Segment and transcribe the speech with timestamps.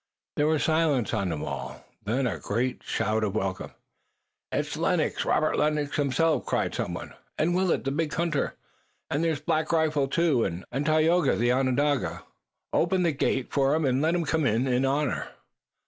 [0.35, 3.69] There was silence on the wall, and then a great shout of welcome.
[4.51, 7.13] "It's Lennox, Robert Lennox himself!" cried someone.
[7.37, 8.55] "And Willet, the big hunter!"
[9.11, 12.23] "And there's Black Rifle, too!" "And Tayoga, the Onondaga!"
[12.73, 14.01] "Open the gate for 'em!
[14.01, 15.27] Let 'em come in, in honor."